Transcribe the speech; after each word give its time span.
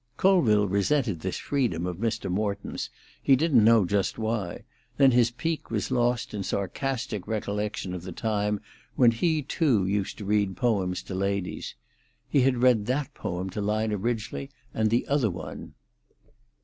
Colville 0.17 0.67
resented 0.67 1.19
this 1.19 1.37
freedom 1.37 1.85
of 1.85 1.97
Mr. 1.97 2.27
Morton's, 2.27 2.89
he 3.21 3.35
did 3.35 3.53
not 3.53 3.63
know 3.63 3.85
just 3.85 4.17
why; 4.17 4.63
then 4.97 5.11
his 5.11 5.29
pique 5.29 5.69
was 5.69 5.91
lost 5.91 6.33
in 6.33 6.41
sarcastic 6.41 7.27
recollection 7.27 7.93
of 7.93 8.01
the 8.01 8.11
time 8.11 8.59
when 8.95 9.11
he 9.11 9.43
too 9.43 9.85
used 9.85 10.17
to 10.17 10.25
read 10.25 10.57
poems 10.57 11.03
to 11.03 11.13
ladies. 11.13 11.75
He 12.27 12.41
had 12.41 12.63
read 12.63 12.87
that 12.87 13.13
poem 13.13 13.51
to 13.51 13.61
Lina 13.61 13.95
Ridgely 13.97 14.49
and 14.73 14.89
the 14.89 15.07
other 15.07 15.29
one. 15.29 15.75